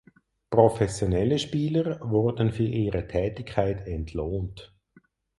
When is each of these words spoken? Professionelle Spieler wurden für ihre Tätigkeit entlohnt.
Professionelle 0.49 1.37
Spieler 1.37 1.99
wurden 2.01 2.51
für 2.51 2.63
ihre 2.65 3.05
Tätigkeit 3.07 3.85
entlohnt. 3.85 4.73